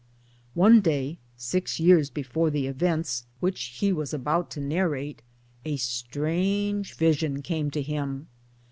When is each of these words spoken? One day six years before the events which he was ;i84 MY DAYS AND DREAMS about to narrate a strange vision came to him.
One 0.55 0.79
day 0.81 1.19
six 1.37 1.79
years 1.79 2.09
before 2.09 2.49
the 2.49 2.65
events 2.65 3.27
which 3.39 3.65
he 3.81 3.93
was 3.93 4.13
;i84 4.13 4.13
MY 4.13 4.15
DAYS 4.15 4.15
AND 4.15 4.23
DREAMS 4.23 4.25
about 4.25 4.49
to 4.51 4.59
narrate 4.59 5.21
a 5.63 5.77
strange 5.77 6.93
vision 6.95 7.43
came 7.43 7.69
to 7.69 7.81
him. 7.83 8.27